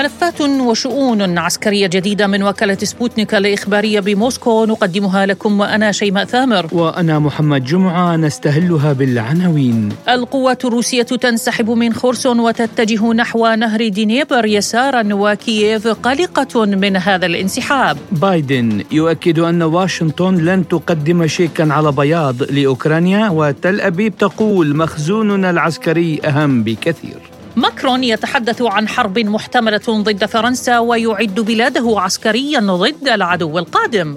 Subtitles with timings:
[0.00, 4.64] ملفات وشؤون عسكرية جديدة من وكالة سبوتنيك الإخبارية بموسكو.
[4.64, 6.66] نقدمها لكم وأنا شيماء ثامر.
[6.72, 9.88] وأنا محمد جمعة نستهلها بالعناوين.
[10.08, 17.96] القوات الروسية تنسحب من خيرسون وتتجه نحو نهر دينيبر يسارا وكييف قلقة من هذا الانسحاب.
[18.12, 26.20] بايدن يؤكد أن واشنطن لن تقدم شيكا على بياض لأوكرانيا وتل أبيب تقول مخزوننا العسكري
[26.24, 27.29] أهم بكثير.
[27.56, 34.16] ماكرون يتحدث عن حرب محتملة ضد فرنسا ويعد بلاده عسكريا ضد العدو القادم.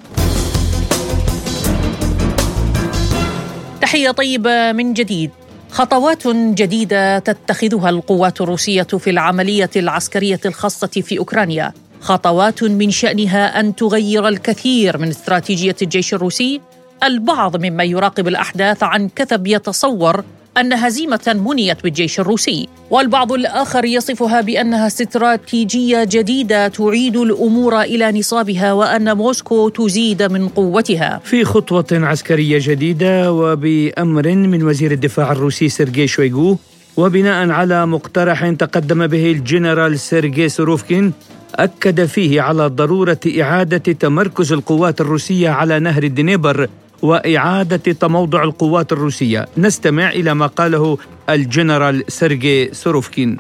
[3.82, 5.32] تحية طيبة من جديد.
[5.72, 11.74] خطوات جديدة تتخذها القوات الروسية في العملية العسكرية الخاصة في أوكرانيا.
[12.02, 16.62] خطوات من شأنها أن تغير الكثير من استراتيجية الجيش الروسي.
[17.04, 20.24] البعض ممن يراقب الأحداث عن كثب يتصور
[20.58, 28.74] أن هزيمة منيت بالجيش الروسي والبعض الآخر يصفها بأنها استراتيجية جديدة تعيد الأمور إلى نصابها
[28.74, 31.22] وأن موسكو تزيد من قوتها.
[31.24, 36.58] في خطوة عسكرية جديدة وبأمر من وزير الدفاع الروسي سيرجي شويغو
[36.98, 41.14] وبناء على مقترح تقدم به الجنرال سيرجي سوروفكين
[41.56, 46.68] أكد فيه على ضرورة إعادة تمركز القوات الروسية على نهر الدنيبر
[47.04, 49.46] وإعادة تموضع القوات الروسية.
[49.58, 50.98] نستمع إلى ما قاله
[51.30, 53.40] الجنرال سيرجي سوروفكين.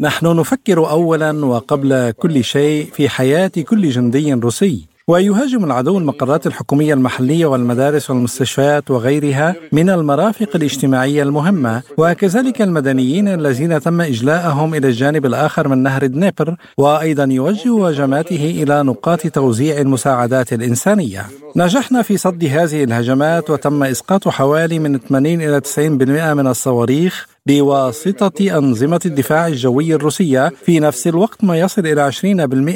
[0.00, 4.97] نحن نفكر أولا وقبل كل شيء في حياة كل جندي روسي.
[5.08, 11.82] ويهاجم العدو المقرات الحكومية المحلية والمدارس والمستشفيات وغيرها من المرافق الاجتماعية المهمة.
[11.98, 16.56] وكذلك المدنيين الذين تم إجلاءهم إلى الجانب الآخر من نهر دنيبر.
[16.78, 21.26] وأيضا يوجه هجماته إلى نقاط توزيع المساعدات الإنسانية.
[21.56, 27.26] نجحنا في صد هذه الهجمات وتم إسقاط حوالي من 80 إلى 90% من الصواريخ.
[27.48, 32.24] بواسطة أنظمة الدفاع الجوي الروسية في نفس الوقت ما يصل إلى 20%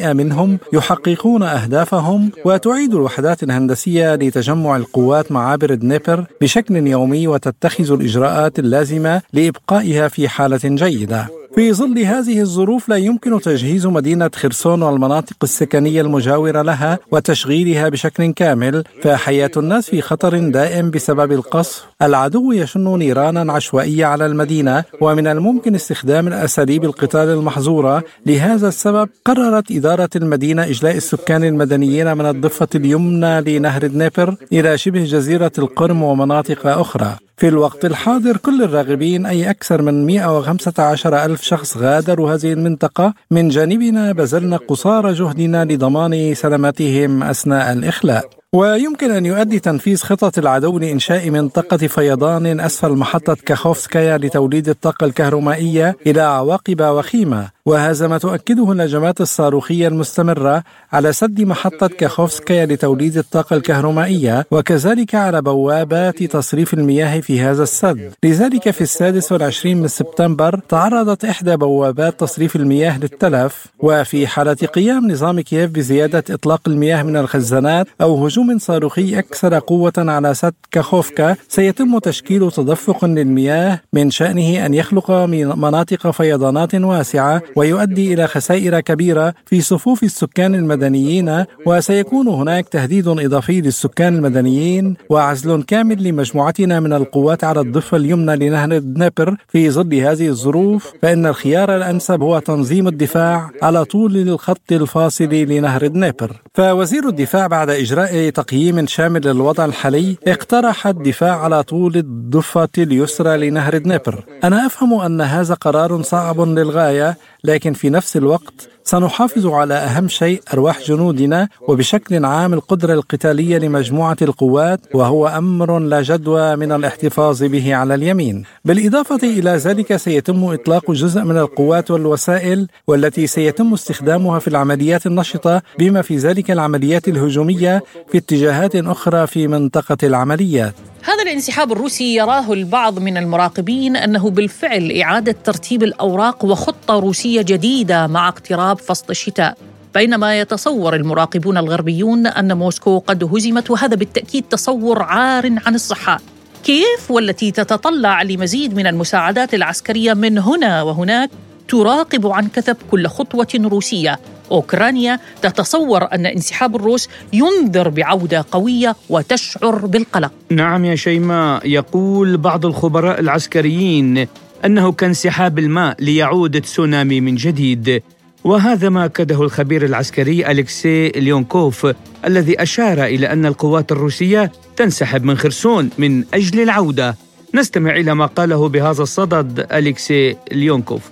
[0.07, 9.23] منهم يحققون أهدافهم وتعيد الوحدات الهندسية لتجمع القوات معابر دنيبر بشكل يومي وتتخذ الإجراءات اللازمة
[9.33, 11.42] لإبقائها في حالة جيدة.
[11.55, 18.33] في ظل هذه الظروف لا يمكن تجهيز مدينة خرسون والمناطق السكنية المجاورة لها وتشغيلها بشكل
[18.33, 21.85] كامل فحياة الناس في خطر دائم بسبب القصف.
[22.03, 28.05] العدو يشن نيرانا عشوائية على المدينة ومن الممكن استخدام الأساليب القتال المحظورة.
[28.27, 35.05] لهذا السبب قررت إدارة المدينة إجلاء السكان المدنيين من الضفة اليمنى لنهر دنيبر إلى شبه
[35.05, 37.17] جزيرة القرم ومناطق أخرى.
[37.37, 43.15] في الوقت الحاضر كل الراغبين أي أكثر من 115 ألف شخص غادروا هذه المنطقة.
[43.31, 48.42] من جانبنا بذلنا قصارى جهدنا لضمان سلامتهم أثناء الإخلاء.
[48.57, 55.97] ويمكن أن يؤدي تنفيذ خطط العدو لإنشاء منطقة فيضان أسفل محطة كاخوفسكايا لتوليد الطاقة الكهرومائية
[56.07, 57.49] إلى عواقب وخيمة.
[57.67, 65.43] وهذا ما تؤكده الهجمات الصاروخية المستمرة على سد محطة كاخوفسكايا لتوليد الطاقة الكهرومائية وكذلك على
[65.43, 68.13] بوابات تصريف المياه في هذا السد.
[68.25, 73.67] لذلك في السادس والعشرين من سبتمبر تعرضت إحدى بوابات تصريف المياه للتلف.
[73.79, 79.93] وفي حالة قيام نظام كييف بزيادة إطلاق المياه من الخزانات أو هجوم صاروخي أكثر قوة
[79.99, 88.15] على سد كاخوفكا سيتم تشكيل تدفق للمياه من شأنه أن يخلق مناطق فيضانات واسعة ويؤدي
[88.15, 94.97] إلى خسائر كبيرة في صفوف السكان المدنيين وسيكون هناك تهديد إضافي للسكان المدنيين.
[95.11, 101.27] وعزل كامل لمجموعتنا من القوات على الضفة اليمنى لنهر دنيبر في ظل هذه الظروف فإن
[101.27, 108.32] الخيار الأنسب هو تنظيم الدفاع على طول الخط الفاصل لنهر دنيبر فوزير الدفاع بعد إجراء
[108.33, 115.21] تقييم شامل للوضع الحالي اقترح الدفاع على طول الضفة اليسرى لنهر دنيبر أنا أفهم أن
[115.21, 122.25] هذا قرار صعب للغاية لكن في نفس الوقت سنحافظ على أهم شيء أرواح جنودنا وبشكل
[122.25, 128.45] عام القدرة القتالية لمجموعة القوات وهو أمر لا جدوى من الاحتفاظ به على اليمين.
[128.65, 135.63] بالإضافة إلى ذلك سيتم إطلاق جزء من القوات والوسائل والتي سيتم استخدامها في العمليات النشطة
[135.79, 140.75] بما في ذلك العمليات الهجومية في اتجاهات أخرى في منطقة العمليات.
[141.05, 148.07] هذا الانسحاب الروسي يراه البعض من المراقبين أنه بالفعل إعادة ترتيب الأوراق وخطة روسية جديدة
[148.07, 149.57] مع اقتراب فصل الشتاء.
[149.95, 156.21] بينما يتصور المراقبون الغربيون أن موسكو قد هزمت وهذا بالتأكيد تصور عار عن الصحة.
[156.65, 161.31] كيف والتي تتطلع لمزيد من المساعدات العسكرية من هنا وهناك؟
[161.73, 164.21] تراقب عن كثب كل خطوة روسية.
[164.51, 170.33] أوكرانيا تتصور أن انسحاب الروس ينذر بعودة قوية وتشعر بالقلق.
[170.51, 174.27] نعم يا شيماء يقول بعض الخبراء العسكريين
[174.65, 178.03] أنه كانسحاب الماء ليعود تسونامي من جديد.
[178.45, 181.87] وهذا ما أكده الخبير العسكري أليكسي ليونكوف
[182.25, 187.17] الذي أشار إلى أن القوات الروسية تنسحب من خرسون من أجل العودة.
[187.55, 191.03] نستمع إلى ما قاله بهذا الصدد أليكسي ليونكوف.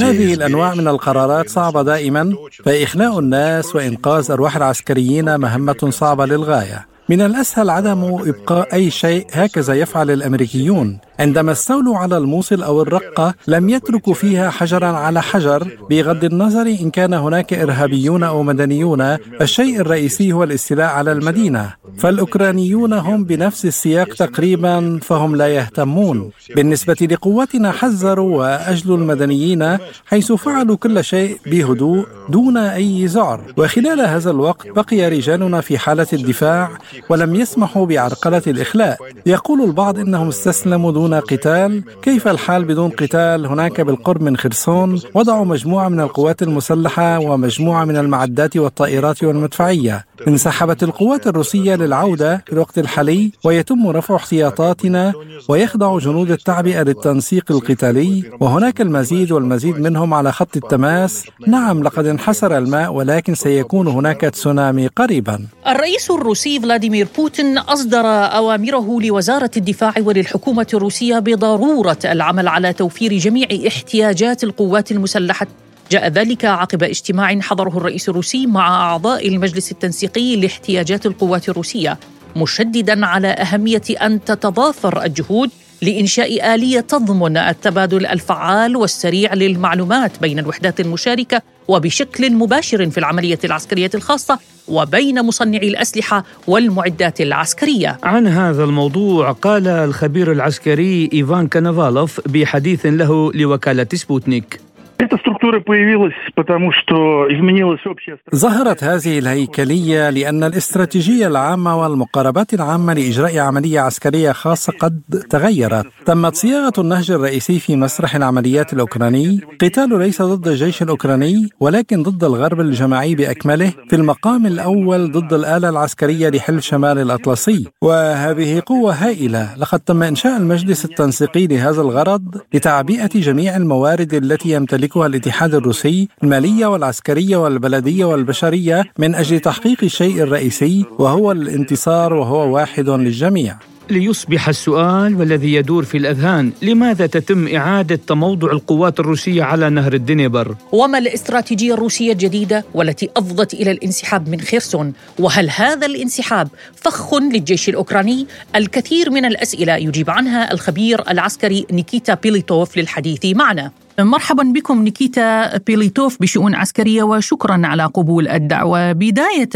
[0.00, 2.34] هذه الأنواع من القرارات صعبة دائما
[2.64, 6.86] فإخلاء الناس وإنقاذ أرواح العسكريين مهمة صعبة للغاية.
[7.08, 10.98] من الأسهل عدم إبقاء أي شيء هكذا يفعل الأمريكيون.
[11.20, 15.68] عندما استولوا على الموصل أو الرقة لم يتركوا فيها حجرا على حجر.
[15.90, 19.00] بغض النظر إن كان هناك إرهابيون أو مدنيون
[19.40, 21.74] الشيء الرئيسي هو الاستيلاء على المدينة.
[21.98, 26.30] فالأوكرانيون هم بنفس السياق تقريبا فهم لا يهتمون.
[26.56, 33.40] بالنسبة لقواتنا حذروا وأجلوا المدنيين حيث فعلوا كل شيء بهدوء دون أي زعر.
[33.56, 36.70] وخلال هذا الوقت بقي رجالنا في حالة الدفاع
[37.08, 38.98] ولم يسمحوا بعرقلة الإخلاء.
[39.26, 45.44] يقول البعض إنهم استسلموا دون قتال؟ كيف الحال بدون قتال؟ هناك بالقرب من خرسون وضعوا
[45.44, 50.04] مجموعة من القوات المسلحة ومجموعة من المعدات والطائرات والمدفعية.
[50.28, 55.12] انسحبت القوات الروسية للعودة في الوقت الحالي ويتم رفع احتياطاتنا
[55.48, 58.24] ويخضع جنود التعبئة للتنسيق القتالي.
[58.40, 61.24] وهناك المزيد والمزيد منهم على خط التماس.
[61.46, 65.46] نعم لقد انحسر الماء ولكن سيكون هناك تسونامي قريبا.
[65.66, 70.97] الرئيس الروسي فلاديمير بوتين أصدر أوامره لوزارة الدفاع وللحكومة الروسية.
[71.02, 75.46] بضرورة العمل على توفير جميع احتياجات القوات المسلحة.
[75.90, 81.98] جاء ذلك عقب اجتماع حضره الرئيس الروسي مع أعضاء المجلس التنسيقي لاحتياجات القوات الروسية
[82.36, 85.50] مشددا على أهمية أن تتضافر الجهود
[85.82, 93.90] لإنشاء آلية تضمن التبادل الفعال والسريع للمعلومات بين الوحدات المشاركة وبشكل مباشر في العملية العسكرية
[93.94, 94.38] الخاصة
[94.68, 97.98] وبين مصنعي الأسلحة والمعدات العسكرية.
[98.02, 104.60] عن هذا الموضوع قال الخبير العسكري إيفان كانافالوف بحديث له لوكالة سبوتنيك.
[104.97, 108.17] Эта структура появилась потому, что изменилась общая...
[108.35, 116.35] ظهرت هذه الهيكلية لأن الاستراتيجية العامة والمقاربات العامة لإجراء عملية عسكرية خاصة قد تغيرت تمت
[116.35, 122.59] صياغة النهج الرئيسي في مسرح العمليات الأوكراني قتال ليس ضد الجيش الأوكراني ولكن ضد الغرب
[122.59, 129.79] الجماعي بأكمله في المقام الأول ضد الآلة العسكرية لحلف شمال الأطلسي وهذه قوة هائلة لقد
[129.79, 136.66] تم إنشاء المجلس التنسيقي لهذا الغرض لتعبئة جميع الموارد التي يمتلكها يمتلكها الاتحاد الروسي المالية
[136.66, 143.58] والعسكرية والبلدية والبشرية من أجل تحقيق الشيء الرئيسي وهو الانتصار وهو واحد للجميع.
[143.90, 150.54] ليصبح السؤال والذي يدور في الأذهان لماذا تتم إعادة تموضع القوات الروسية على نهر الدنيبر؟
[150.72, 157.68] وما الاستراتيجية الروسية الجديدة والتي أفضت إلى الانسحاب من خيرسون؟ وهل هذا الانسحاب فخ للجيش
[157.68, 158.26] الأوكراني؟
[158.56, 163.70] الكثير من الأسئلة يجيب عنها الخبير العسكري نيكيتا بيليتوف للحديث معنا.
[164.00, 168.92] مرحبا بكم نيكيتا بيليتوف بشؤون عسكرية وشكرا على قبول الدعوة.
[168.92, 169.48] بداية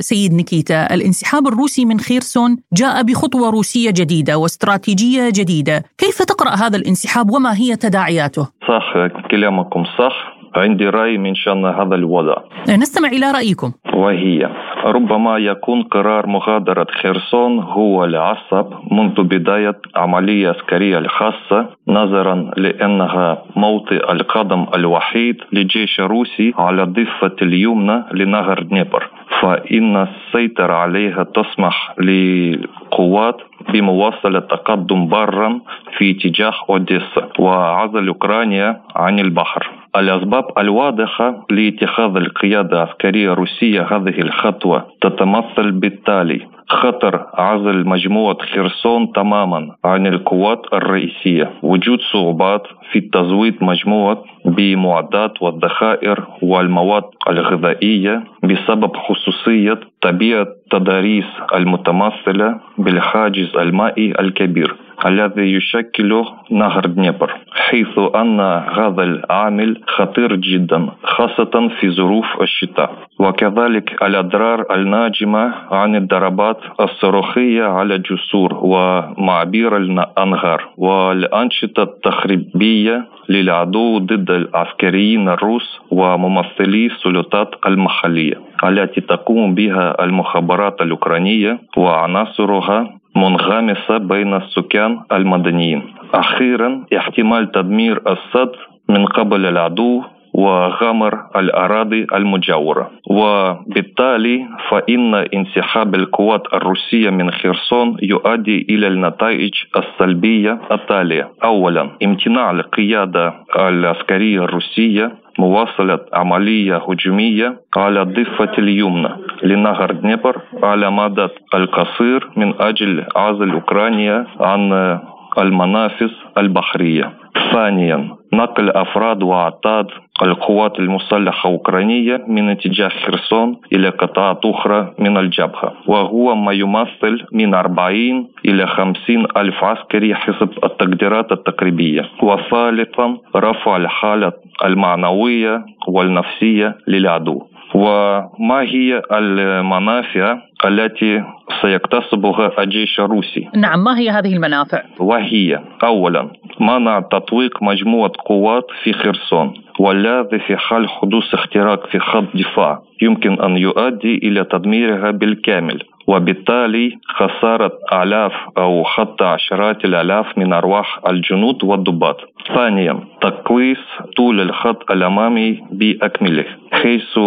[0.00, 5.84] سيد نيكيتا الانسحاب الروسي من خيرسون جاء بخطوة روسية جديدة واستراتيجية جديدة.
[5.98, 8.94] كيف تقرأ هذا الانسحاب وما هي تداعياته؟ صح
[9.30, 10.39] كلامكم صح.
[10.56, 12.36] عندي رأي من شأن هذا الوضع.
[12.68, 13.72] نستمع إلى رأيكم.
[13.94, 14.48] وهي
[14.84, 24.12] ربما يكون قرار مغادرة خرسون هو العصب منذ بداية عملية عسكرية الخاصة نظرا لأنها موطئ
[24.12, 29.08] القدم الوحيد للجيش الروسي على الضفة اليمنى لنهر دنيبر
[29.40, 33.36] فإن السيطرة عليها تسمح للقوات
[33.72, 35.60] بمواصلة التقدم برا
[35.98, 39.79] في اتجاه أوديسا وعزل أوكرانيا عن البحر.
[39.96, 46.46] الأسباب الواضحة لاتخاذ القيادة العسكرية الروسية هذه الخطوة تتمثل بالتالي.
[46.70, 51.50] خطر عزل مجموعة خرسون تماما عن القوات الرئيسية.
[51.62, 52.62] وجود صعوبات
[52.92, 61.24] في تزويد مجموعة بمعدات والذخائر والمواد الغذائية بسبب خصوصية طبيعة تضاريس
[61.54, 64.74] المتمثلة بالحاجز المائي الكبير
[65.06, 68.40] الذي يشكل نهر دنيبر حيث أن
[68.78, 72.90] هذا العامل خطير جدا خاصة في ظروف الشتاء.
[73.18, 85.28] وكذلك الأضرار الناجمة عن الضربات الصاروخية على الجسور ومعابير الأنهار والأنشطة التخريبية للعدو ضد العسكريين
[85.28, 95.82] الروس وممثلي السلطات المحلية التي تقوم بها المخابرات الأوكرانية وعناصرها منغمسة بين السكان المدنيين.
[96.14, 98.52] أخيرا احتمال تدمير السد
[98.88, 100.02] من قبل العدو
[100.34, 102.90] وغمر الأراضي المجاورة.
[103.10, 111.28] وبالتالي فإن انسحاب القوات الروسية من خرسون يؤدي إلى النتائج السلبية التالية.
[111.44, 119.08] أولا امتناع القيادة العسكرية الروسية مواصلة عملية هجومية على الضفة اليمنى
[119.42, 124.98] لنهر دنيبر على مدى القصير من أجل عزل أوكرانيا عن
[125.38, 127.12] المنافذ البحرية.
[127.52, 129.86] ثانيا نقل أفراد وأعتاد
[130.22, 137.54] القوات المسلحة الأوكرانية من اتجاه خرسون إلى قطاعات أخرى من الجبهة وهو ما يمثل من
[137.54, 142.08] 40 إلى 50 ألف عسكري حسب التقديرات التقريبية.
[142.22, 144.32] وثالثا رفع الحالة
[144.64, 147.42] المعنوية والنفسية للعدو.
[147.74, 151.24] وما هي المنافع التي
[151.62, 158.92] سيكتسبها الجيش الروسي نعم ما هي هذه المنافع؟ وهي أولا منع تطويق مجموعة قوات في
[158.92, 162.82] خرسون والذي في حال حدوث اختراق في خط دفاع.
[163.02, 165.82] يمكن أن يؤدي إلى تدميرها بالكامل.
[166.10, 172.16] وبالتالي خسارة آلاف أو حتى عشرات الآلاف من أرواح الجنود والضباط.
[172.54, 173.84] ثانيا تقويس
[174.16, 177.18] طول الخط الأمامي بأكمله حيث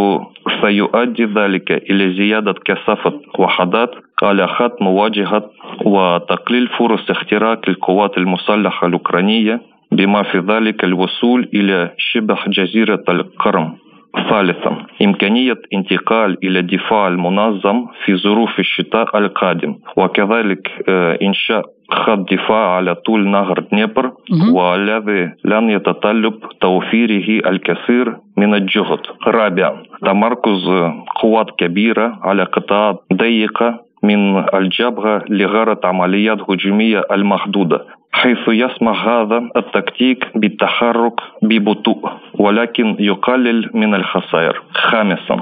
[0.62, 3.92] سيؤدي ذلك إلى زيادة كثافة وحدات
[4.24, 5.50] على خط مواجهة
[5.86, 9.62] وتقليل فرص اختراق القوات المسلحة الأوكرانية
[9.92, 13.83] بما في ذلك الوصول إلى شبه جزيرة القرم.
[14.30, 22.76] ثالثا إمكانية انتقال إلى الدفاع المنظم في ظروف الشتاء القادم وكذلك آه، إنشاء خط دفاع
[22.76, 24.12] على طول نهر دنيبر
[24.54, 29.00] والذي لن يتطلب توفيره الكثير من الجهد.
[29.28, 30.70] رابعا تمركز
[31.22, 37.86] قوات كبيرة على قطاعات ضيقة من الجبهة لغرض عمليات هجومية المحدودة.
[38.14, 44.62] حيث يسمح هذا التكتيك بالتحرك ببطء ولكن يقلل من الخسائر.
[44.74, 45.38] خامسا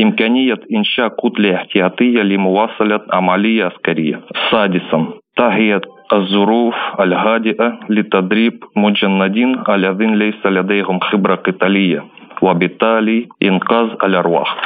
[0.00, 4.20] إمكانية إنشاء كتلة احتياطية لمواصلة عملية عسكرية.
[4.50, 5.06] سادسا
[5.36, 5.80] تهيئة
[6.12, 12.04] الظروف الهادئة لتدريب مجندين الذين ليس لديهم خبرة قتالية
[12.42, 14.56] وبالتالي إنقاذ الأرواح.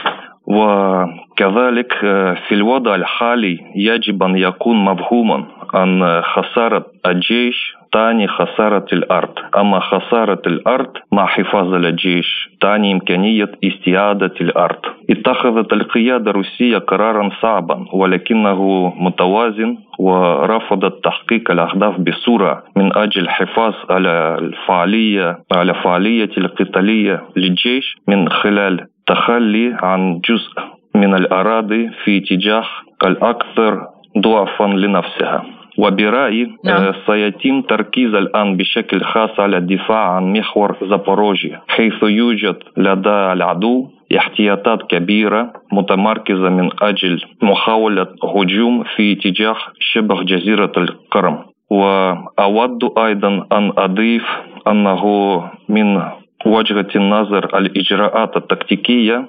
[0.50, 9.35] وكذلك آه، في الوضع الحالي يجب أن يكون مفهوما أن خسارة الجيش تعني خسارة الأرض.
[9.57, 14.78] أما خسارة الأرض مع حفاظ الجيش تعني إمكانية استعادة الأرض.
[15.11, 24.37] اتخذت القيادة الروسية قرارا صعبا ولكنه متوازن ورفضت تحقيق الأهداف بسرعة من أجل الحفاظ على
[24.38, 30.52] الفعالية على فعالية القتالية للجيش من خلال التخلي عن جزء
[30.94, 32.64] من الأراضي في اتجاه
[33.04, 33.86] الأكثر
[34.18, 35.44] ضعفا لنفسها
[35.78, 36.82] وبرأيي نعم.
[36.82, 43.88] آه، سيتم تركيز الآن بشكل خاص على الدفاع عن محور زابوروجيا حيث يوجد لدى العدو
[44.16, 51.38] احتياطات كبيرة متمركزة من أجل محاولة هجوم في اتجاه شبه جزيرة القرم
[51.70, 54.24] وأود أيضا أن أضيف
[54.68, 55.04] أنه
[55.68, 56.02] من
[56.47, 59.28] وجهة النظر الإجراءات التكتيكية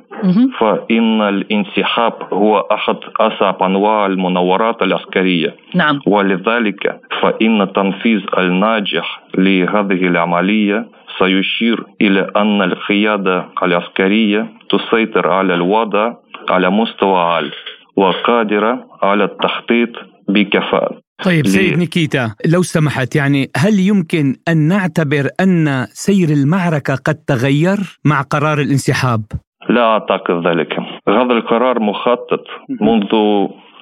[0.60, 5.56] فإن الانسحاب هو أحد أصعب أنواع المناورات العسكرية.
[5.76, 6.00] نعم.
[6.08, 10.86] ولذلك فإن تنفيذ الناجح لهذه العملية
[11.20, 16.14] سيشير إلى أن القيادة العسكرية تسيطر على الوضع
[16.50, 17.52] على مستوى عالي
[17.96, 19.90] وقادرة على التخطيط
[20.30, 20.98] بكفاءة.
[21.24, 28.00] طيب سيد نيكيتا لو سمحت يعني هل يمكن أن نعتبر أن سير المعركة قد تغير
[28.06, 29.22] مع قرار الانسحاب؟
[29.70, 30.74] لا أعتقد ذلك،
[31.10, 32.44] هذا القرار مخطط
[32.82, 33.12] منذ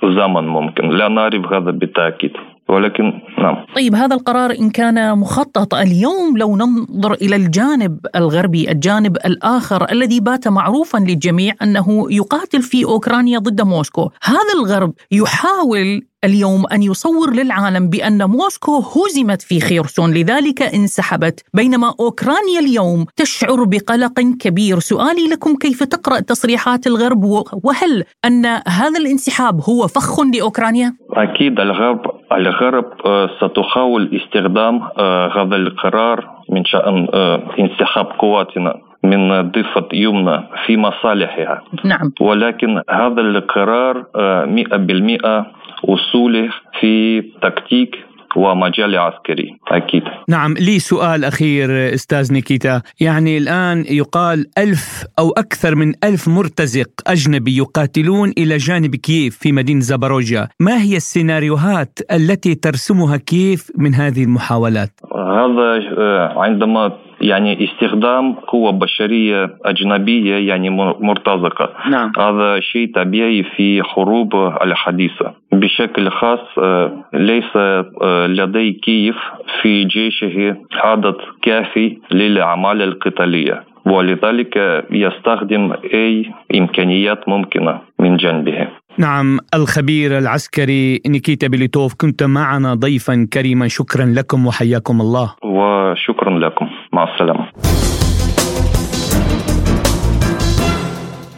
[0.03, 2.31] زمن ممكن، لا نعرف هذا بالتأكيد.
[2.69, 3.03] ولكن
[3.38, 3.65] نعم.
[3.75, 10.19] طيب هذا القرار إن كان مخطط اليوم لو ننظر إلى الجانب الغربي الجانب الآخر الذي
[10.19, 14.10] بات معروفا للجميع أنه يقاتل في أوكرانيا ضد موسكو.
[14.24, 21.43] هذا الغرب يحاول اليوم أن يصور للعالم بأن موسكو هزمت في خيرسون لذلك انسحبت.
[21.53, 24.79] بينما أوكرانيا اليوم تشعر بقلق كبير.
[24.79, 27.23] سؤالي لكم كيف تقرأ تصريحات الغرب؟
[27.63, 35.55] وهل أن هذا الانسحاب هو فخ لأوكرانيا؟ أكيد الغرب الغرب آه، ستحاول استخدام آه، هذا
[35.55, 38.73] القرار من شأن آه، انسحاب قواتنا
[39.03, 41.61] من الضفة يمنى في مصالحها.
[41.85, 42.11] نعم.
[42.21, 44.05] ولكن هذا القرار
[44.45, 45.45] مئة بالمئة
[45.86, 47.95] أصوله في تكتيك
[48.36, 50.03] ومجال عسكري أكيد.
[50.29, 52.81] نعم لي سؤال أخير أستاذ نيكيتا.
[53.01, 59.51] يعني الآن يقال ألف أو أكثر من ألف مرتزق أجنبي يقاتلون إلى جانب كييف في
[59.51, 60.48] مدينة زاباروجيا.
[60.59, 68.71] ما هي السيناريوهات التي ترسمها كييف من هذه المحاولات؟ هذا آه، عندما يعني استخدام قوة
[68.71, 71.69] بشرية أجنبية يعني مرتزقة.
[71.89, 72.11] نعم.
[72.19, 75.33] هذا شيء طبيعي في حروب الحديثة.
[75.51, 79.15] بشكل خاص آه، ليس آه، لدي كيف
[79.61, 83.63] في جيشه عدد كافي للأعمال القتالية.
[83.85, 88.67] ولذلك يستخدم أي إمكانيات ممكنة من جانبه
[88.99, 93.67] نعم الخبير العسكري نيكيتا بيليتوف كنت معنا ضيفا كريما.
[93.67, 95.35] شكرا لكم وحياكم الله.
[95.43, 96.65] وشكرا لكم.
[96.93, 97.51] مع السلامة.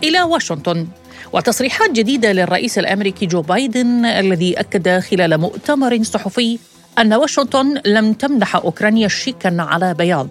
[0.04, 0.88] إلى واشنطن.
[1.34, 6.60] وتصريحات جديدة للرئيس الأمريكي جو بايدن الذي أكد خلال مؤتمر صحفي
[7.00, 10.28] أن واشنطن لم تمنح أوكرانيا شيكا على بياض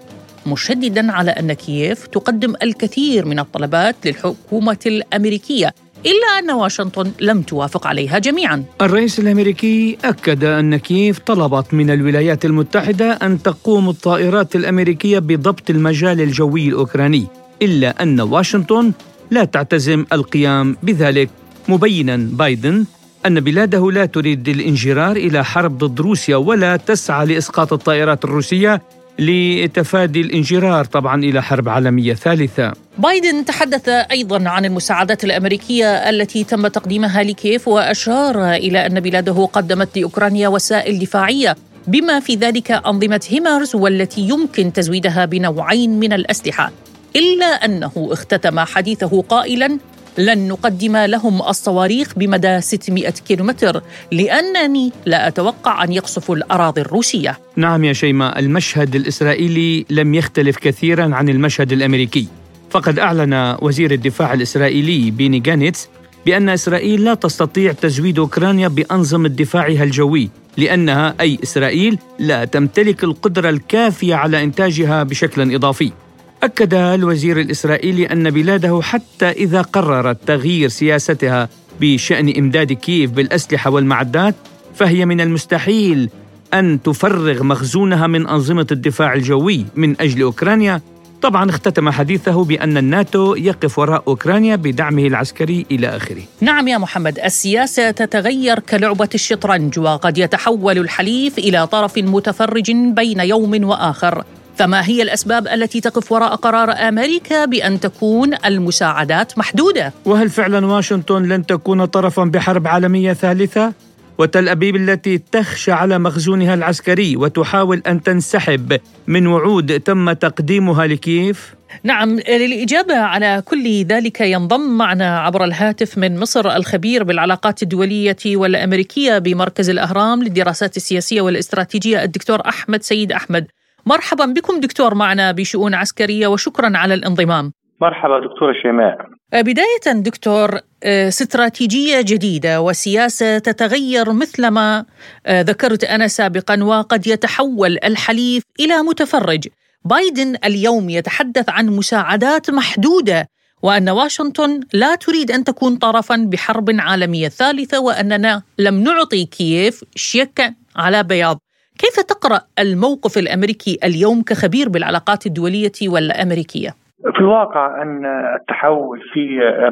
[0.46, 5.70] مشددا على أن كييف تقدم الكثير من الطلبات للحكومة الأمريكية.
[6.06, 8.64] إلا أن واشنطن لم توافق عليها جميعا.
[8.80, 16.20] الرئيس الأمريكي أكد أن كييف طلبت من الولايات المتحدة أن تقوم الطائرات الأمريكية بضبط المجال
[16.20, 17.26] الجوي الأوكراني
[17.62, 18.92] إلا أن واشنطن
[19.30, 21.30] لا تعتزم القيام بذلك.
[21.68, 22.84] مبينا بايدن
[23.26, 28.82] أن بلاده لا تريد الانجرار إلى حرب ضد روسيا ولا تسعى لإسقاط الطائرات الروسية
[29.20, 32.72] لتفادي الانجرار طبعا إلى حرب عالمية ثالثة.
[32.98, 39.98] بايدن تحدث أيضا عن المساعدات الأمريكية التي تم تقديمها لكيف وأشار إلى أن بلاده قدمت
[39.98, 46.72] لأوكرانيا وسائل دفاعية بما في ذلك أنظمة هيمرز والتي يمكن تزويدها بنوعين من الأسلحة.
[47.16, 49.78] إلا أنه اختتم حديثه قائلا
[50.18, 57.38] لن نقدم لهم الصواريخ بمدى 600 كيلومتر لأنني لا أتوقع أن يقصفوا الأراضي الروسية.
[57.56, 62.26] نعم يا شيماء المشهد الإسرائيلي لم يختلف كثيرا عن المشهد الأمريكي.
[62.70, 65.88] فقد أعلن وزير الدفاع الإسرائيلي بيني جانيتس
[66.26, 73.50] بأن إسرائيل لا تستطيع تزويد أوكرانيا بأنظمة دفاعها الجوي لأنها أي إسرائيل لا تمتلك القدرة
[73.50, 75.92] الكافية على إنتاجها بشكل إضافي.
[76.42, 81.48] أكد الوزير الإسرائيلي أن بلاده حتى إذا قررت تغيير سياستها
[81.80, 84.34] بشأن إمداد كييف بالأسلحة والمعدات
[84.74, 86.10] فهي من المستحيل
[86.54, 90.80] أن تفرغ مخزونها من أنظمة الدفاع الجوي من أجل أوكرانيا.
[91.22, 96.22] طبعا اختتم حديثه بأن الناتو يقف وراء أوكرانيا بدعمه العسكري إلى آخره.
[96.40, 103.64] نعم يا محمد السياسة تتغير كلعبة الشطرنج وقد يتحول الحليف إلى طرف متفرج بين يوم
[103.64, 104.24] وآخر.
[104.60, 111.22] فما هي الأسباب التي تقف وراء قرار أمريكا بأن تكون المساعدات محدودة؟ وهل فعلا واشنطن
[111.22, 113.72] لن تكون طرفا بحرب عالمية ثالثة؟
[114.18, 121.54] وتل أبيب التي تخشى على مخزونها العسكري وتحاول أن تنسحب من وعود تم تقديمها لكييف؟
[121.82, 129.18] نعم للإجابة على كل ذلك ينضم معنا عبر الهاتف من مصر الخبير بالعلاقات الدولية والأمريكية
[129.18, 133.46] بمركز الأهرام للدراسات السياسية والإستراتيجية الدكتور أحمد سيد أحمد
[133.86, 137.52] مرحبا بكم دكتور معنا بشؤون عسكرية وشكرا على الانضمام.
[137.80, 138.96] مرحبا دكتورة شيماء
[139.32, 144.84] بداية دكتور آه، استراتيجية جديدة وسياسة تتغير مثلما
[145.26, 149.48] آه، ذكرت أنا سابقا وقد يتحول الحليف إلى متفرج.
[149.84, 153.28] بايدن اليوم يتحدث عن مساعدات محدودة
[153.62, 160.54] وأن واشنطن لا تريد أن تكون طرفا بحرب عالمية ثالثة وأننا لم نعطي كييف شيك
[160.76, 161.38] على بياض.
[161.82, 166.70] كيف تقرأ الموقف الأمريكي اليوم كخبير بالعلاقات الدولية والأمريكية؟
[167.14, 168.06] في الواقع أن
[168.40, 169.22] التحول في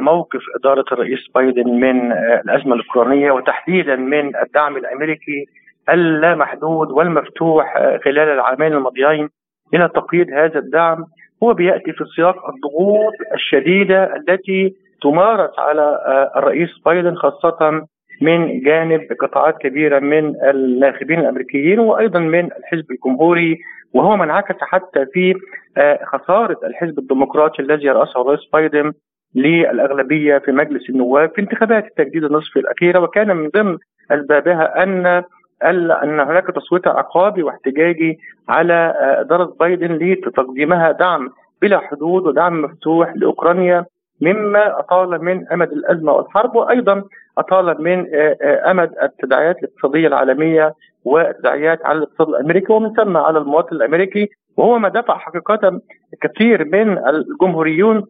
[0.01, 5.45] موقف إدارة الرئيس بايدن من الأزمة الأوكرانية وتحديدا من الدعم الأمريكي
[5.89, 9.29] اللامحدود والمفتوح خلال العامين الماضيين
[9.75, 11.05] إلى تقييد هذا الدعم
[11.43, 15.99] هو بيأتي في سياق الضغوط الشديدة التي تمارس على
[16.37, 17.87] الرئيس بايدن خاصة
[18.21, 23.59] من جانب قطاعات كبيرة من الناخبين الأمريكيين وأيضا من الحزب الجمهوري
[23.95, 25.35] وهو ما انعكس حتى في
[25.77, 28.93] آه، خسارة الحزب الديمقراطي الذي يرأسه الرئيس بايدن
[29.35, 33.79] للأغلبية في مجلس النواب في انتخابات التجديد النصف الاخيره وكان من ضمن
[34.11, 35.23] أسبابها أن
[35.65, 41.29] أن هناك تصويت عقابي واحتجاجي على آه، إدارة بايدن لتقديمها دعم
[41.63, 43.85] بلا حدود ودعم مفتوح لأوكرانيا.
[44.21, 47.05] مما أطال من أمد الأزمة والحرب وأيضا
[47.39, 53.39] أطال من آه، آه، أمد التداعيات الاقتصادية العالمية والتداعيات على الاقتصاد الأمريكي ومن ثم على
[53.39, 55.81] المواطن الأمريكي وهو ما دفع حقيقة
[56.23, 58.07] كثير من الجمهوريون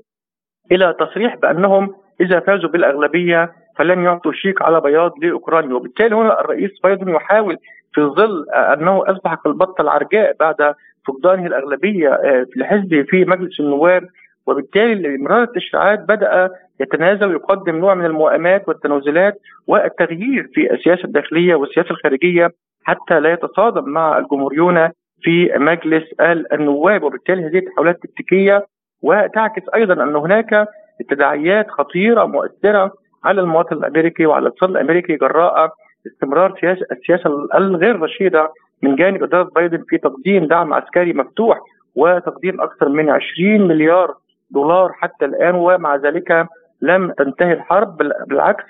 [0.72, 5.74] إلى تصريح بأنهم إذا فازوا بالأغلبية فلن يعطوا شيك على بياض لأوكرانيا.
[5.74, 7.56] وبالتالي هنا الرئيس بايدن يحاول
[7.94, 10.74] في ظل أنه أصبح كالبطة العرجاء بعد
[11.06, 12.20] فقدانه الأغلبية
[12.56, 14.02] لحزبه في مجلس النواب
[14.48, 19.34] وبالتالي مرار التشريعات بدأ يتنازل ويقدم نوع من الموائمات والتنازلات
[19.66, 22.50] والتغيير في السياسة الداخلية والسياسة الخارجية
[22.84, 24.88] حتى لا يتصادم مع الجمهوريون
[25.22, 26.04] في مجلس
[26.52, 27.02] النواب.
[27.02, 28.66] وبالتالي هذه التحولات التكتيكية
[29.02, 30.68] وتعكس أيضا أن هناك
[31.10, 32.92] تداعيات خطيرة مؤثرة
[33.24, 35.72] على المواطن الأمريكي وعلى الاقتصاد الأمريكي جراء
[36.06, 41.58] استمرار سياسه السياسة الغير رشيدة من جانب إدارة بايدن في تقديم دعم عسكري مفتوح
[41.96, 44.14] وتقديم أكثر من 20 مليار
[44.50, 46.46] دولار حتى الآن ومع ذلك
[46.82, 48.64] لم تنتهي الحرب بالعكس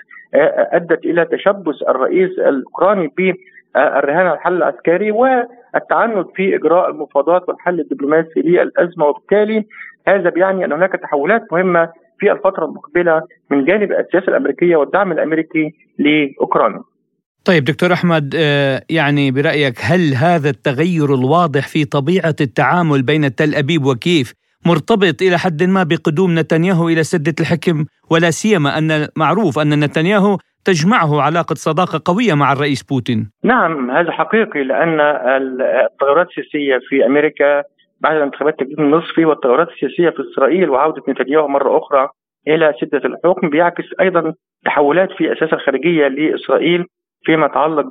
[0.71, 8.39] أدت إلى تشبث الرئيس الأوكراني بالرهان على الحل العسكري والتعنت في إجراء المفاوضات والحل الدبلوماسي
[8.39, 9.65] للأزمة وبالتالي
[10.07, 11.89] هذا بيعني أن هناك تحولات مهمة
[12.19, 16.81] في الفترة المقبلة من جانب السياسة الأمريكية والدعم الأمريكي لأوكرانيا.
[17.45, 18.33] طيب دكتور أحمد
[18.89, 24.33] يعني برأيك هل هذا التغير الواضح في طبيعة التعامل بين تل أبيب وكيف
[24.65, 30.37] مرتبط إلى حد ما بقدوم نتنياهو إلى سدة الحكم ولا سيما أن معروف أن نتنياهو
[30.65, 33.31] تجمعه علاقة صداقة قوية مع الرئيس بوتين.
[33.43, 37.63] نعم هذا حقيقي لأن التغيرات السياسية في أمريكا
[38.01, 42.09] بعد الانتخابات التجديد النصفي والتغيرات السياسية في إسرائيل وعودة نتنياهو مرة أخرى
[42.47, 44.33] إلى سدة الحكم بيعكس أيضا
[44.65, 46.85] تحولات في السياسة الخارجية لإسرائيل
[47.25, 47.85] فيما يتعلق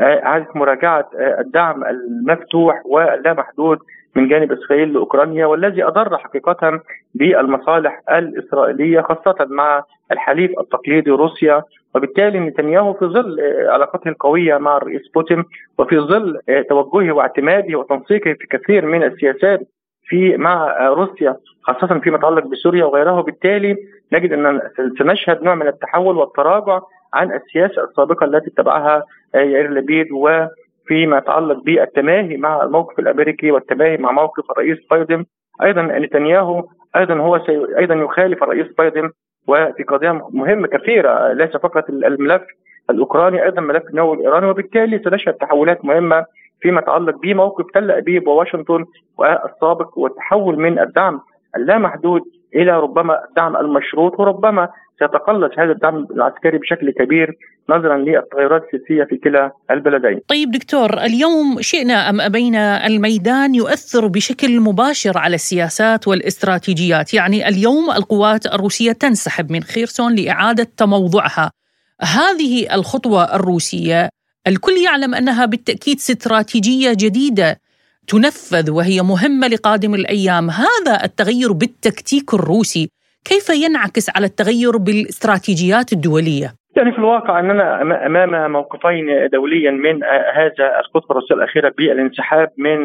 [0.00, 3.78] بإعادة مراجعة الدعم المفتوح واللامحدود
[4.16, 6.80] من جانب إسرائيل لأوكرانيا والذي أضر حقيقة
[7.14, 9.82] بالمصالح الإسرائيلية خاصة مع
[10.12, 11.62] الحليف التقليدي روسيا.
[11.94, 13.36] وبالتالي نتنياهو في ظل
[13.68, 15.44] علاقته القوية مع الرئيس بوتين
[15.78, 19.60] وفي ظل توجهه واعتماده وتنسيقه في كثير من السياسات
[20.04, 23.12] في مع روسيا خاصة فيما يتعلق بسوريا وغيرها.
[23.18, 23.76] وبالتالي
[24.12, 24.60] نجد أن
[24.98, 26.80] سنشهد نوع من التحول والتراجع
[27.14, 29.02] عن السياسة السابقة التي اتبعها
[29.34, 35.24] يائير لبيد وفيما يتعلق بالتماهي مع الموقف الأمريكي والتماهي مع موقف الرئيس بايدن.
[35.62, 36.64] أيضا نتنياهو
[36.96, 37.36] أيضا هو
[37.78, 39.10] أيضا يخالف الرئيس بايدن
[39.48, 42.42] وفي قضية مهمة كثيرة ليس فقط الملف
[42.90, 46.24] الأوكراني أيضا ملف النووي الإيراني وبالتالي سنشهد تحولات مهمة
[46.60, 48.84] فيما يتعلق بموقف تل أبيب وواشنطن
[49.18, 51.20] والسابق والتحول من الدعم
[51.56, 52.22] اللامحدود
[52.54, 57.36] إلى ربما الدعم المشروط وربما سيتقلص هذا الدعم العسكري بشكل كبير
[57.68, 60.20] نظرا للتغيرات السياسية في كلا البلدين.
[60.28, 67.90] طيب دكتور اليوم شئنا أم أبينا الميدان يؤثر بشكل مباشر على السياسات والاستراتيجيات، يعني اليوم
[67.90, 71.50] القوات الروسية تنسحب من خيرسون لإعادة تموضعها.
[72.00, 74.08] هذه الخطوة الروسية
[74.46, 77.60] الكل يعلم أنها بالتأكيد استراتيجية جديدة
[78.08, 82.90] تنفذ وهي مهمة لقادم الأيام، هذا التغير بالتكتيك الروسي.
[83.24, 90.80] كيف ينعكس على التغير بالاستراتيجيات الدولية؟ يعني في الواقع أننا أمام موقفين دوليا من هذا
[90.80, 92.78] الخطوه الروسيه الاخيره بالانسحاب من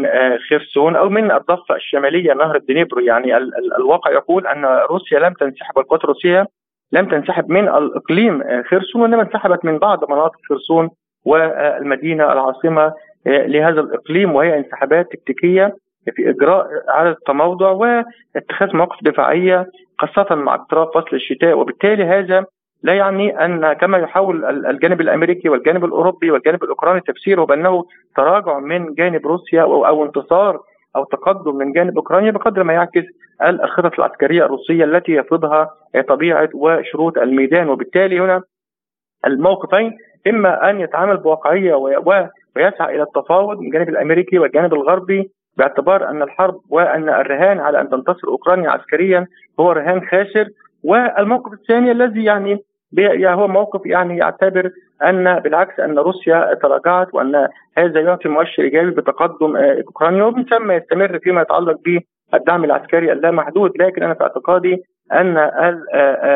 [0.49, 3.38] خيرسون أو من الضفة الشمالية نهر الدنيبرو يعني
[3.77, 6.47] الواقع يقول أن روسيا لم تنسحب القوات الروسية
[6.91, 10.89] لم تنسحب من الإقليم خيرسون وانما انسحبت من بعض مناطق خيرسون
[11.25, 12.93] والمدينة العاصمة
[13.25, 15.75] لهذا الإقليم وهي انسحابات تكتيكية
[16.15, 19.67] في إجراء إعادة تموضع واتخاذ مواقف دفاعية
[19.99, 21.57] خاصة مع اقتراب فصل الشتاء.
[21.57, 22.45] وبالتالي هذا
[22.83, 27.83] لا يعني أن كما يحاول الجانب الأمريكي والجانب الأوروبي والجانب الأوكراني تفسيره بأنه
[28.15, 30.59] تراجع من جانب روسيا أو, انتصار
[30.95, 33.03] أو تقدم من جانب أوكرانيا بقدر ما يعكس
[33.43, 35.69] الخطط العسكرية الروسية التي يفرضها
[36.07, 37.69] طبيعة وشروط الميدان.
[37.69, 38.41] وبالتالي هنا
[39.27, 41.73] الموقفين إما أن يتعامل بواقعية
[42.56, 47.89] ويسعى إلى التفاوض من الجانب الأمريكي والجانب الغربي باعتبار أن الحرب وأن الرهان على أن
[47.89, 49.28] تنتصر أوكرانيا عسكريا
[49.60, 50.48] هو رهان خاسر.
[50.84, 52.63] والموقف الثاني الذي يعني
[53.26, 54.72] هو موقف يعني يعتبر
[55.04, 61.20] أن بالعكس أن روسيا تراجعت وأن هذا يعطي مؤشر إيجابي بتقدم أوكرانيا ومن ثم يستمر
[61.20, 61.78] فيما يتعلق
[62.34, 65.38] بالدعم العسكري اللامحدود لكن أنا في اعتقادي أن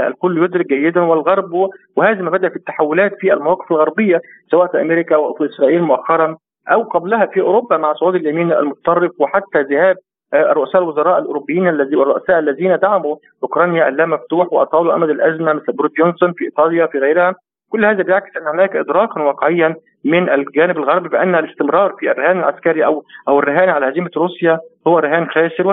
[0.08, 5.16] الكل يدرك جيدا والغرب وهذا ما بدأ في التحولات في المواقف الغربية سواء في أمريكا
[5.16, 6.38] أو في إسرائيل مؤخرا
[6.72, 9.96] أو قبلها في أوروبا مع صعود اليمين المتطرف وحتى ذهاب
[10.34, 16.34] رؤساء الوزراء الأوروبيين الذي والرؤساء الذين دعموا أوكرانيا اللامفتوح وأطالوا أمد الأزمة مثل بوريس جونسون
[16.34, 17.36] في إيطاليا في غيرها.
[17.70, 19.76] كل هذا بيعكس أن هناك ادراكا واقعيا
[20.06, 25.00] من الجانب الغربي بأن الاستمرار في الرهان العسكري أو أو الرهان على هزيمة روسيا هو
[25.00, 25.68] رهان خاسر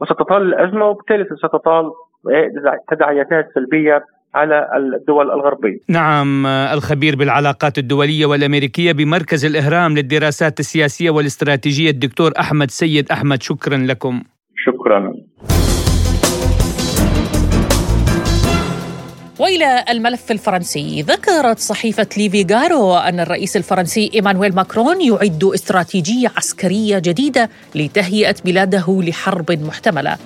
[0.00, 1.90] وستطال الأزمة وبالتالي ستطال
[2.90, 5.78] تداعياتها السلبيه على الدول الغربية.
[5.88, 13.76] نعم الخبير بالعلاقات الدولية والأمريكية بمركز الأهرام للدراسات السياسية والاستراتيجية الدكتور أحمد سيد أحمد شكرا
[13.76, 14.22] لكم.
[14.56, 15.12] شكرا.
[19.38, 21.02] وإلى الملف الفرنسي.
[21.02, 29.52] ذكرت صحيفة لوفيغارو أن الرئيس الفرنسي إيمانويل ماكرون يعد استراتيجية عسكرية جديدة لتهيئة بلاده لحرب
[29.52, 30.16] محتملة.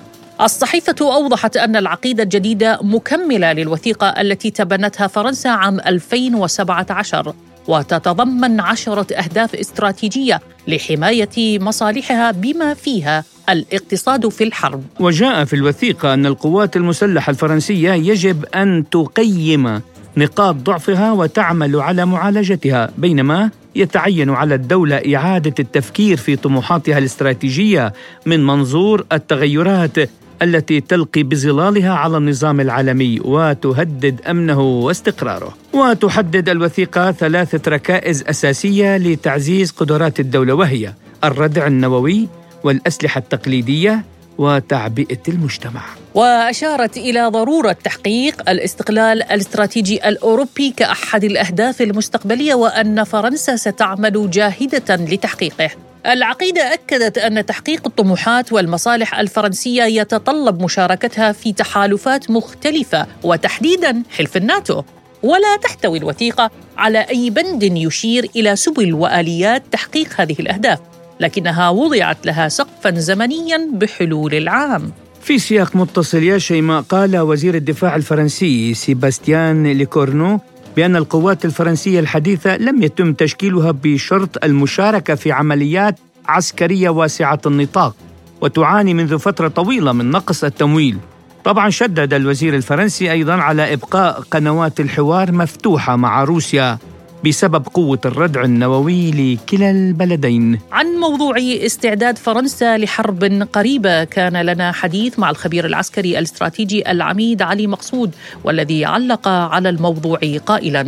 [0.41, 7.33] الصحيفة أوضحت أن العقيدة الجديدة مكملة للوثيقة التي تبنتها فرنسا عام 2017
[7.67, 13.23] وتتضمن عشرة أهداف استراتيجية لحماية مصالحها بما فيها.
[13.49, 14.83] الاقتصاد في الحرب.
[14.99, 19.81] وجاء في الوثيقة أن القوات المسلحة الفرنسية يجب أن تقيم
[20.17, 27.93] نقاط ضعفها وتعمل على معالجتها بينما يتعين على الدولة إعادة التفكير في طموحاتها الاستراتيجية
[28.25, 30.09] من منظور التغيرات
[30.41, 35.53] التي تلقي بظلالها على النظام العالمي وتهدد أمنه واستقراره.
[35.73, 42.27] وتحدد الوثيقة ثلاثة ركائز أساسية لتعزيز قدرات الدولة وهي الردع النووي
[42.63, 44.05] والأسلحة التقليدية
[44.37, 45.81] وتعبئة المجتمع.
[46.15, 55.69] وأشارت إلى ضرورة تحقيق الاستقلال الاستراتيجي الأوروبي كأحد الأهداف المستقبلية وأن فرنسا ستعمل جاهدة لتحقيقه.
[56.05, 64.83] العقيدة أكدت أن تحقيق الطموحات والمصالح الفرنسية يتطلب مشاركتها في تحالفات مختلفة وتحديدا حلف الناتو
[65.23, 70.79] ولا تحتوي الوثيقة على أي بند يشير إلى سبل وآليات تحقيق هذه الأهداف
[71.19, 74.91] لكنها وضعت لها سقفا زمنيا بحلول العام.
[75.21, 80.39] في سياق متصل يا شيماء قال وزير الدفاع الفرنسي سيباستيان ليكورنو
[80.75, 87.95] بأن القوات الفرنسية الحديثة لم يتم تشكيلها بشرط المشاركة في عمليات عسكرية واسعة النطاق
[88.41, 90.97] وتعاني منذ فترة طويلة من نقص التمويل.
[91.43, 96.77] طبعا شدد الوزير الفرنسي أيضا على إبقاء قنوات الحوار مفتوحة مع روسيا.
[97.25, 100.59] بسبب قوة الردع النووي لكلا البلدين.
[100.71, 107.67] عن موضوع استعداد فرنسا لحرب قريبة كان لنا حديث مع الخبير العسكري الاستراتيجي العميد علي
[107.67, 110.83] مقصود والذي علق على الموضوع قائلا: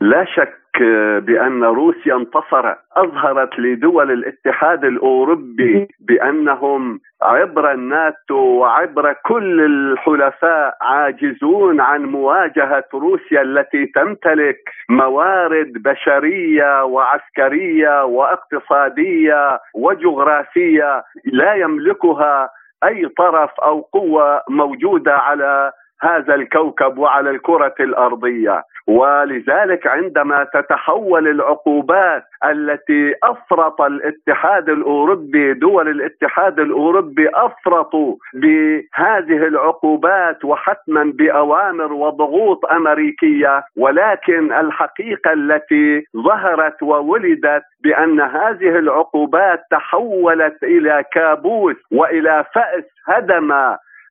[0.00, 0.59] لا شك
[1.20, 12.04] بأن روسيا انتصرت أظهرت لدول الاتحاد الأوروبي بأنهم عبر الناتو وعبر كل الحلفاء عاجزون عن
[12.04, 22.50] مواجهة روسيا التي تمتلك موارد بشرية وعسكرية واقتصادية وجغرافية لا يملكها
[22.84, 32.22] أي طرف أو قوة موجودة على هذا الكوكب وعلى الكرة الأرضية ولذلك عندما تتحول العقوبات
[32.44, 44.52] التي أفرط الاتحاد الأوروبي دول الاتحاد الأوروبي أفرطوا بهذه العقوبات وحتما بأوامر وضغوط أمريكية ولكن
[44.52, 53.52] الحقيقة التي ظهرت وولدت بأن هذه العقوبات تحولت إلى كابوس وإلى فأس هدم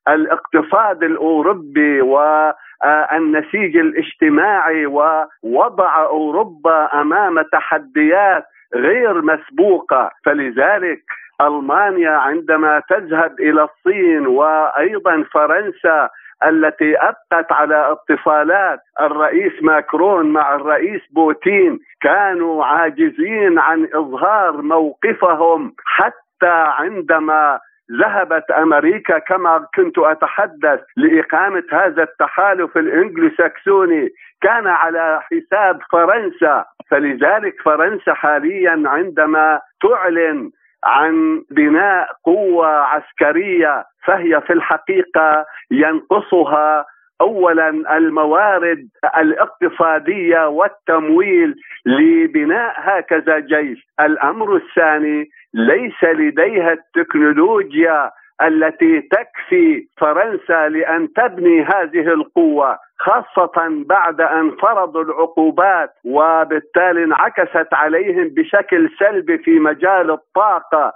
[0.07, 10.11] الاقتصاد الأوروبي والنسيج الاجتماعي ووضع أوروبا أمام تحديات غير مسبوقة.
[10.25, 11.01] فلذلك
[11.41, 16.09] ألمانيا عندما تذهب إلى الصين وأيضا فرنسا
[16.43, 26.63] التي أبقت على اتصالات الرئيس ماكرون مع الرئيس بوتين كانوا عاجزين عن إظهار موقفهم حتى
[26.79, 27.59] عندما
[27.91, 34.09] ذهبت أمريكا كما كنت أتحدث لإقامة هذا التحالف الانجلو ساكسوني
[34.41, 40.51] كان على حساب فرنسا فلذلك فرنسا حاليا عندما تعلن
[40.83, 46.85] عن بناء قوة عسكرية فهي في الحقيقة ينقصها
[47.21, 51.55] اولا الموارد الاقتصادية والتمويل
[51.85, 62.77] لبناء هكذا جيش، الأمر الثاني ليس لديها التكنولوجيا التي تكفي فرنسا لأن تبني هذه القوة
[62.99, 70.93] خاصة بعد أن فرضوا العقوبات وبالتالي انعكست عليهم بشكل سلبي في مجال الطاقة.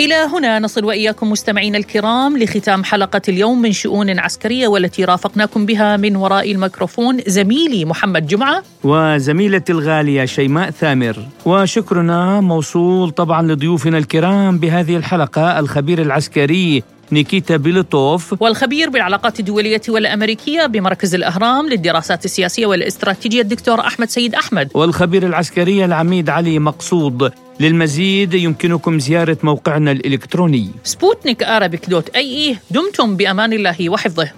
[0.00, 5.96] إلى هنا نصل وإياكم مستمعينا الكرام لختام حلقة اليوم من شؤون عسكرية والتي رافقناكم بها
[5.96, 8.62] من وراء الميكروفون زميلي محمد جمعة.
[8.84, 11.16] وزميلتي الغالية شيماء ثامر.
[11.46, 18.42] وشكرنا موصول طبعا لضيوفنا الكرام بهذه الحلقة الخبير العسكري نيكيتا بيلوتوف.
[18.42, 24.68] والخبير بالعلاقات الدولية والأمريكية بمركز الأهرام للدراسات السياسية والاستراتيجية الدكتور أحمد سيد أحمد.
[24.74, 27.32] والخبير العسكري العميد علي مقصود.
[27.60, 30.70] للمزيد يمكنكم زيارة موقعنا الإلكتروني.
[30.84, 31.42] سبوتنيك
[31.88, 32.56] dot ae.
[32.70, 34.30] دمتم بأمان الله وحفظه.